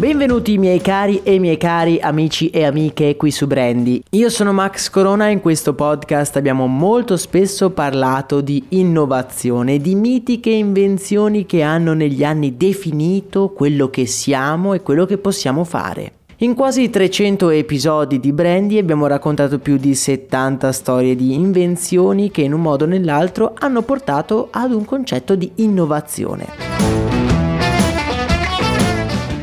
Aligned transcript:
Benvenuti 0.00 0.56
miei 0.56 0.80
cari 0.80 1.20
e 1.24 1.38
miei 1.38 1.58
cari 1.58 2.00
amici 2.00 2.48
e 2.48 2.64
amiche 2.64 3.16
qui 3.16 3.30
su 3.30 3.46
Brandy. 3.46 4.02
Io 4.12 4.30
sono 4.30 4.50
Max 4.50 4.88
Corona 4.88 5.28
e 5.28 5.32
in 5.32 5.42
questo 5.42 5.74
podcast 5.74 6.36
abbiamo 6.36 6.66
molto 6.66 7.18
spesso 7.18 7.68
parlato 7.68 8.40
di 8.40 8.64
innovazione, 8.70 9.76
di 9.76 9.94
mitiche 9.94 10.48
invenzioni 10.48 11.44
che 11.44 11.60
hanno 11.60 11.92
negli 11.92 12.24
anni 12.24 12.56
definito 12.56 13.50
quello 13.50 13.90
che 13.90 14.06
siamo 14.06 14.72
e 14.72 14.80
quello 14.80 15.04
che 15.04 15.18
possiamo 15.18 15.64
fare. 15.64 16.12
In 16.38 16.54
quasi 16.54 16.88
300 16.88 17.50
episodi 17.50 18.20
di 18.20 18.32
Brandy 18.32 18.78
abbiamo 18.78 19.06
raccontato 19.06 19.58
più 19.58 19.76
di 19.76 19.94
70 19.94 20.72
storie 20.72 21.14
di 21.14 21.34
invenzioni 21.34 22.30
che 22.30 22.40
in 22.40 22.54
un 22.54 22.62
modo 22.62 22.84
o 22.84 22.88
nell'altro 22.88 23.52
hanno 23.58 23.82
portato 23.82 24.48
ad 24.50 24.72
un 24.72 24.86
concetto 24.86 25.34
di 25.34 25.52
innovazione. 25.56 26.79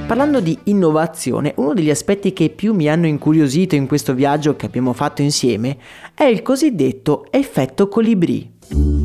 Parlando 0.08 0.40
di 0.40 0.58
innovazione, 0.64 1.54
uno 1.58 1.74
degli 1.74 1.90
aspetti 1.90 2.32
che 2.32 2.50
più 2.50 2.74
mi 2.74 2.88
hanno 2.88 3.08
incuriosito 3.08 3.76
in 3.76 3.88
questo 3.88 4.14
viaggio 4.14 4.56
che 4.56 4.66
abbiamo 4.66 4.94
fatto 4.94 5.22
insieme 5.22 5.78
è 6.14 6.24
il 6.24 6.42
cosiddetto 6.42 7.26
effetto 7.30 7.90
colibrì. 7.90 8.97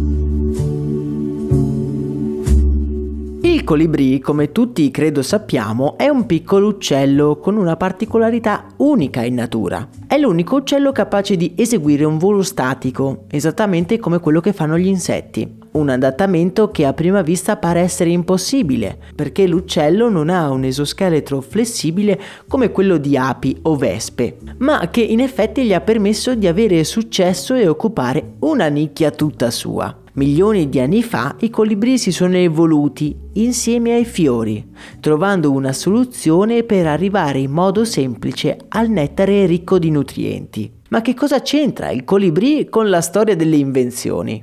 Colibrì, 3.72 4.18
come 4.18 4.52
tutti 4.52 4.90
credo 4.90 5.22
sappiamo, 5.22 5.96
è 5.96 6.06
un 6.06 6.26
piccolo 6.26 6.66
uccello 6.66 7.38
con 7.38 7.56
una 7.56 7.74
particolarità 7.74 8.66
unica 8.76 9.24
in 9.24 9.32
natura. 9.32 9.88
È 10.06 10.18
l'unico 10.18 10.56
uccello 10.56 10.92
capace 10.92 11.38
di 11.38 11.54
eseguire 11.56 12.04
un 12.04 12.18
volo 12.18 12.42
statico, 12.42 13.24
esattamente 13.30 13.98
come 13.98 14.18
quello 14.18 14.40
che 14.40 14.52
fanno 14.52 14.76
gli 14.76 14.88
insetti 14.88 15.60
un 15.72 15.88
adattamento 15.88 16.70
che 16.70 16.84
a 16.84 16.92
prima 16.92 17.22
vista 17.22 17.56
pare 17.56 17.80
essere 17.80 18.10
impossibile, 18.10 18.98
perché 19.14 19.46
l'uccello 19.46 20.10
non 20.10 20.28
ha 20.28 20.50
un 20.50 20.64
esoscheletro 20.64 21.40
flessibile 21.40 22.20
come 22.46 22.70
quello 22.70 22.98
di 22.98 23.16
api 23.16 23.56
o 23.62 23.76
vespe, 23.76 24.36
ma 24.58 24.90
che 24.90 25.00
in 25.00 25.20
effetti 25.20 25.64
gli 25.64 25.72
ha 25.72 25.80
permesso 25.80 26.34
di 26.34 26.46
avere 26.46 26.84
successo 26.84 27.54
e 27.54 27.66
occupare 27.66 28.34
una 28.40 28.68
nicchia 28.68 29.10
tutta 29.12 29.50
sua. 29.50 30.01
Milioni 30.14 30.68
di 30.68 30.78
anni 30.78 31.02
fa 31.02 31.36
i 31.40 31.48
colibri 31.48 31.96
si 31.96 32.12
sono 32.12 32.36
evoluti 32.36 33.16
insieme 33.34 33.94
ai 33.94 34.04
fiori, 34.04 34.62
trovando 35.00 35.50
una 35.50 35.72
soluzione 35.72 36.64
per 36.64 36.86
arrivare 36.86 37.38
in 37.38 37.50
modo 37.50 37.86
semplice 37.86 38.58
al 38.68 38.90
nettare 38.90 39.46
ricco 39.46 39.78
di 39.78 39.90
nutrienti. 39.90 40.70
Ma 40.90 41.00
che 41.00 41.14
cosa 41.14 41.40
c'entra 41.40 41.90
il 41.90 42.04
colibrì 42.04 42.68
con 42.68 42.90
la 42.90 43.00
storia 43.00 43.34
delle 43.34 43.56
invenzioni? 43.56 44.38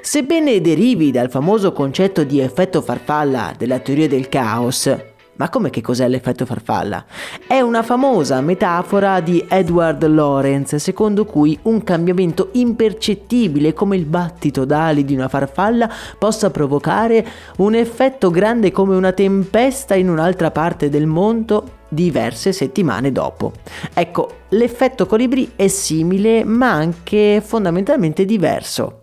Sebbene 0.00 0.62
derivi 0.62 1.10
dal 1.10 1.28
famoso 1.28 1.72
concetto 1.72 2.24
di 2.24 2.40
effetto 2.40 2.80
farfalla 2.80 3.52
della 3.54 3.80
teoria 3.80 4.08
del 4.08 4.30
caos, 4.30 4.90
ma 5.36 5.48
come 5.48 5.70
che 5.70 5.80
cos'è 5.80 6.08
l'effetto 6.08 6.46
farfalla? 6.46 7.04
È 7.46 7.60
una 7.60 7.82
famosa 7.82 8.40
metafora 8.40 9.20
di 9.20 9.44
Edward 9.48 10.04
Lorenz, 10.06 10.76
secondo 10.76 11.24
cui 11.24 11.58
un 11.62 11.82
cambiamento 11.82 12.48
impercettibile 12.52 13.72
come 13.72 13.96
il 13.96 14.04
battito 14.04 14.64
d'ali 14.64 15.04
di 15.04 15.14
una 15.14 15.28
farfalla 15.28 15.90
possa 16.18 16.50
provocare 16.50 17.26
un 17.58 17.74
effetto 17.74 18.30
grande 18.30 18.70
come 18.70 18.96
una 18.96 19.12
tempesta 19.12 19.94
in 19.94 20.08
un'altra 20.08 20.50
parte 20.50 20.88
del 20.88 21.06
mondo 21.06 21.74
diverse 21.88 22.52
settimane 22.52 23.12
dopo. 23.12 23.52
Ecco, 23.94 24.30
l'effetto 24.50 25.06
colibri 25.06 25.52
è 25.54 25.68
simile 25.68 26.44
ma 26.44 26.72
anche 26.72 27.42
fondamentalmente 27.44 28.24
diverso. 28.24 29.02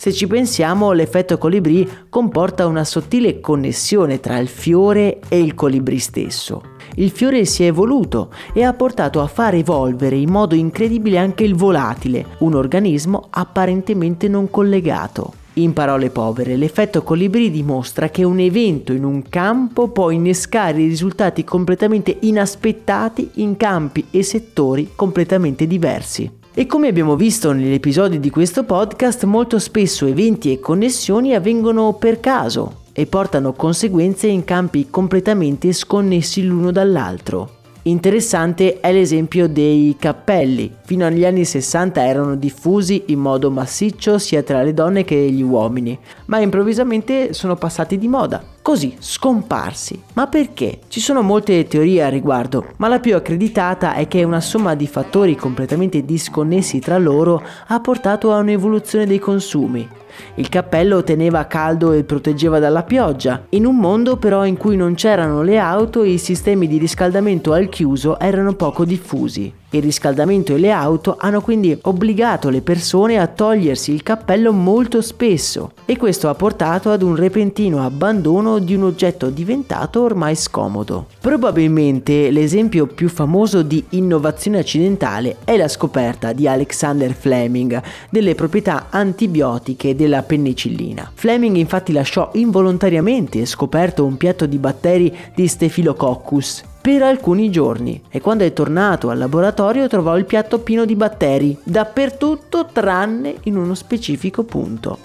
Se 0.00 0.14
ci 0.14 0.26
pensiamo, 0.26 0.92
l'effetto 0.92 1.36
colibrì 1.36 1.86
comporta 2.08 2.66
una 2.66 2.84
sottile 2.84 3.38
connessione 3.38 4.18
tra 4.18 4.38
il 4.38 4.48
fiore 4.48 5.18
e 5.28 5.38
il 5.38 5.54
colibrì 5.54 5.98
stesso. 5.98 6.62
Il 6.94 7.10
fiore 7.10 7.44
si 7.44 7.64
è 7.64 7.66
evoluto 7.66 8.32
e 8.54 8.62
ha 8.62 8.72
portato 8.72 9.20
a 9.20 9.26
far 9.26 9.56
evolvere 9.56 10.16
in 10.16 10.30
modo 10.30 10.54
incredibile 10.54 11.18
anche 11.18 11.44
il 11.44 11.54
volatile, 11.54 12.24
un 12.38 12.54
organismo 12.54 13.26
apparentemente 13.28 14.26
non 14.26 14.48
collegato. 14.48 15.34
In 15.54 15.74
parole 15.74 16.08
povere, 16.08 16.56
l'effetto 16.56 17.02
colibrì 17.02 17.50
dimostra 17.50 18.08
che 18.08 18.24
un 18.24 18.38
evento 18.38 18.94
in 18.94 19.04
un 19.04 19.28
campo 19.28 19.88
può 19.88 20.08
innescare 20.08 20.78
risultati 20.78 21.44
completamente 21.44 22.16
inaspettati 22.20 23.32
in 23.34 23.58
campi 23.58 24.06
e 24.10 24.22
settori 24.22 24.92
completamente 24.96 25.66
diversi. 25.66 26.39
E 26.52 26.66
come 26.66 26.88
abbiamo 26.88 27.14
visto 27.14 27.52
negli 27.52 27.72
episodi 27.72 28.18
di 28.18 28.28
questo 28.28 28.64
podcast, 28.64 29.22
molto 29.22 29.60
spesso 29.60 30.04
eventi 30.06 30.52
e 30.52 30.58
connessioni 30.58 31.32
avvengono 31.32 31.92
per 31.92 32.18
caso 32.18 32.80
e 32.92 33.06
portano 33.06 33.52
conseguenze 33.52 34.26
in 34.26 34.42
campi 34.44 34.90
completamente 34.90 35.72
sconnessi 35.72 36.44
l'uno 36.44 36.72
dall'altro. 36.72 37.58
Interessante 37.82 38.80
è 38.80 38.92
l'esempio 38.92 39.48
dei 39.48 39.94
cappelli. 39.96 40.74
Fino 40.84 41.06
agli 41.06 41.24
anni 41.24 41.44
60 41.44 42.04
erano 42.04 42.34
diffusi 42.34 43.04
in 43.06 43.20
modo 43.20 43.48
massiccio 43.52 44.18
sia 44.18 44.42
tra 44.42 44.60
le 44.62 44.74
donne 44.74 45.04
che 45.04 45.16
gli 45.30 45.42
uomini, 45.42 45.96
ma 46.26 46.40
improvvisamente 46.40 47.32
sono 47.32 47.54
passati 47.54 47.96
di 47.96 48.08
moda. 48.08 48.49
Così, 48.62 48.94
scomparsi. 48.98 50.02
Ma 50.12 50.26
perché? 50.26 50.80
Ci 50.88 51.00
sono 51.00 51.22
molte 51.22 51.66
teorie 51.66 52.02
a 52.02 52.10
riguardo, 52.10 52.74
ma 52.76 52.88
la 52.88 53.00
più 53.00 53.16
accreditata 53.16 53.94
è 53.94 54.06
che 54.06 54.22
una 54.22 54.42
somma 54.42 54.74
di 54.74 54.86
fattori 54.86 55.34
completamente 55.34 56.04
disconnessi 56.04 56.78
tra 56.78 56.98
loro 56.98 57.42
ha 57.68 57.80
portato 57.80 58.32
a 58.32 58.38
un'evoluzione 58.38 59.06
dei 59.06 59.18
consumi. 59.18 59.88
Il 60.34 60.48
cappello 60.48 61.02
teneva 61.02 61.46
caldo 61.46 61.92
e 61.92 62.04
proteggeva 62.04 62.58
dalla 62.58 62.82
pioggia, 62.82 63.44
in 63.50 63.66
un 63.66 63.76
mondo 63.76 64.16
però 64.16 64.44
in 64.44 64.56
cui 64.56 64.76
non 64.76 64.94
c'erano 64.94 65.42
le 65.42 65.58
auto 65.58 66.04
i 66.04 66.18
sistemi 66.18 66.66
di 66.66 66.78
riscaldamento 66.78 67.52
al 67.52 67.68
chiuso 67.68 68.18
erano 68.18 68.54
poco 68.54 68.84
diffusi. 68.84 69.52
Il 69.72 69.82
riscaldamento 69.82 70.52
e 70.52 70.58
le 70.58 70.72
auto 70.72 71.14
hanno 71.16 71.40
quindi 71.40 71.78
obbligato 71.82 72.48
le 72.48 72.60
persone 72.60 73.20
a 73.20 73.28
togliersi 73.28 73.92
il 73.92 74.02
cappello 74.02 74.52
molto 74.52 75.00
spesso 75.00 75.74
e 75.84 75.96
questo 75.96 76.28
ha 76.28 76.34
portato 76.34 76.90
ad 76.90 77.02
un 77.02 77.14
repentino 77.14 77.84
abbandono 77.84 78.58
di 78.58 78.74
un 78.74 78.82
oggetto 78.82 79.30
diventato 79.30 80.02
ormai 80.02 80.34
scomodo. 80.34 81.06
Probabilmente 81.20 82.32
l'esempio 82.32 82.88
più 82.88 83.08
famoso 83.08 83.62
di 83.62 83.84
innovazione 83.90 84.58
accidentale 84.58 85.36
è 85.44 85.56
la 85.56 85.68
scoperta 85.68 86.32
di 86.32 86.48
Alexander 86.48 87.12
Fleming 87.12 87.80
delle 88.10 88.34
proprietà 88.34 88.86
antibiotiche 88.90 89.94
della 90.00 90.22
penicillina. 90.22 91.10
Fleming 91.12 91.56
infatti 91.56 91.92
lasciò 91.92 92.30
involontariamente 92.32 93.44
scoperto 93.44 94.06
un 94.06 94.16
piatto 94.16 94.46
di 94.46 94.56
batteri 94.56 95.14
di 95.34 95.46
Staphylococcus 95.46 96.64
per 96.80 97.02
alcuni 97.02 97.50
giorni 97.50 98.00
e 98.08 98.22
quando 98.22 98.44
è 98.44 98.52
tornato 98.54 99.10
al 99.10 99.18
laboratorio 99.18 99.88
trovò 99.88 100.16
il 100.16 100.24
piatto 100.24 100.60
pieno 100.60 100.86
di 100.86 100.96
batteri, 100.96 101.54
dappertutto 101.62 102.70
tranne 102.72 103.34
in 103.42 103.58
uno 103.58 103.74
specifico 103.74 104.42
punto. 104.44 104.98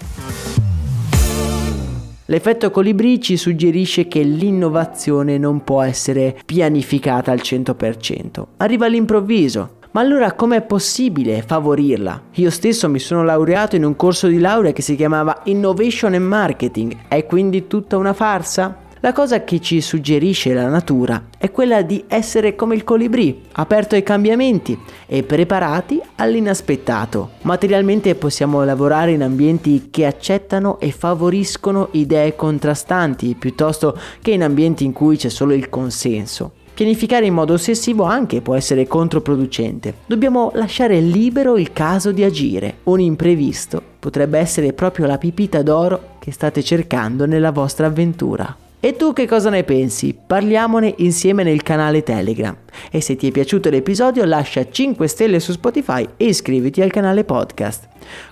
L'effetto 2.28 2.70
colibrì 2.70 3.20
ci 3.20 3.36
suggerisce 3.36 4.08
che 4.08 4.22
l'innovazione 4.22 5.36
non 5.36 5.62
può 5.62 5.82
essere 5.82 6.36
pianificata 6.44 7.30
al 7.30 7.40
100%, 7.40 8.44
arriva 8.56 8.86
all'improvviso. 8.86 9.75
Ma 9.96 10.02
allora 10.02 10.32
com'è 10.32 10.60
possibile 10.60 11.40
favorirla? 11.40 12.24
Io 12.34 12.50
stesso 12.50 12.86
mi 12.90 12.98
sono 12.98 13.24
laureato 13.24 13.76
in 13.76 13.84
un 13.86 13.96
corso 13.96 14.26
di 14.26 14.38
laurea 14.38 14.72
che 14.72 14.82
si 14.82 14.94
chiamava 14.94 15.40
Innovation 15.44 16.12
and 16.12 16.26
Marketing, 16.26 16.94
è 17.08 17.24
quindi 17.24 17.66
tutta 17.66 17.96
una 17.96 18.12
farsa? 18.12 18.76
La 19.00 19.14
cosa 19.14 19.42
che 19.42 19.58
ci 19.58 19.80
suggerisce 19.80 20.52
la 20.52 20.68
natura 20.68 21.28
è 21.38 21.50
quella 21.50 21.80
di 21.80 22.04
essere 22.08 22.54
come 22.54 22.74
il 22.74 22.84
colibrì, 22.84 23.44
aperto 23.52 23.94
ai 23.94 24.02
cambiamenti 24.02 24.78
e 25.06 25.22
preparati 25.22 25.98
all'inaspettato. 26.16 27.30
Materialmente 27.44 28.14
possiamo 28.16 28.62
lavorare 28.64 29.12
in 29.12 29.22
ambienti 29.22 29.88
che 29.90 30.04
accettano 30.04 30.78
e 30.78 30.90
favoriscono 30.90 31.88
idee 31.92 32.36
contrastanti 32.36 33.34
piuttosto 33.34 33.98
che 34.20 34.32
in 34.32 34.42
ambienti 34.42 34.84
in 34.84 34.92
cui 34.92 35.16
c'è 35.16 35.30
solo 35.30 35.54
il 35.54 35.70
consenso. 35.70 36.52
Pianificare 36.76 37.24
in 37.24 37.32
modo 37.32 37.54
ossessivo 37.54 38.04
anche 38.04 38.42
può 38.42 38.54
essere 38.54 38.86
controproducente. 38.86 39.94
Dobbiamo 40.04 40.50
lasciare 40.56 41.00
libero 41.00 41.56
il 41.56 41.72
caso 41.72 42.12
di 42.12 42.22
agire. 42.22 42.80
Un 42.82 43.00
imprevisto 43.00 43.80
potrebbe 43.98 44.38
essere 44.38 44.74
proprio 44.74 45.06
la 45.06 45.16
pipita 45.16 45.62
d'oro 45.62 46.16
che 46.18 46.32
state 46.32 46.62
cercando 46.62 47.24
nella 47.24 47.50
vostra 47.50 47.86
avventura. 47.86 48.54
E 48.86 48.94
tu 48.94 49.12
che 49.12 49.26
cosa 49.26 49.50
ne 49.50 49.64
pensi? 49.64 50.14
Parliamone 50.14 50.94
insieme 50.98 51.42
nel 51.42 51.64
canale 51.64 52.04
Telegram. 52.04 52.56
E 52.88 53.00
se 53.00 53.16
ti 53.16 53.26
è 53.26 53.30
piaciuto 53.32 53.68
l'episodio 53.68 54.24
lascia 54.24 54.70
5 54.70 55.08
stelle 55.08 55.40
su 55.40 55.50
Spotify 55.50 56.06
e 56.16 56.26
iscriviti 56.26 56.80
al 56.82 56.92
canale 56.92 57.24
podcast. 57.24 57.88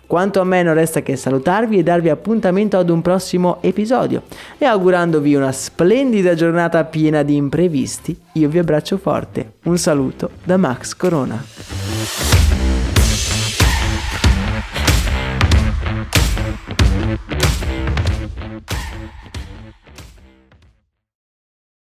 Quanto 0.07 0.41
a 0.41 0.45
me 0.45 0.63
non 0.63 0.75
resta 0.75 1.03
che 1.03 1.17
salutarvi 1.17 1.79
e 1.79 1.83
darvi 1.83 2.09
appuntamento 2.09 2.79
ad 2.79 2.89
un 2.89 3.03
prossimo 3.03 3.59
episodio. 3.63 4.23
E 4.57 4.65
augurandovi 4.65 5.35
una 5.35 5.51
splendida 5.51 6.35
giornata 6.35 6.85
piena 6.85 7.25
di 7.25 7.35
imprevisti, 7.35 8.17
io 8.35 8.49
vi 8.49 8.59
abbraccio 8.59 8.97
forte. 8.97 9.55
Un 9.65 9.77
saluto 9.77 10.31
da 10.45 10.57
Max 10.57 10.95
Corona. 10.95 11.74